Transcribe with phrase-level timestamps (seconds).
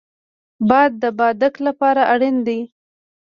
[0.69, 2.59] باد د بادک لپاره اړین دی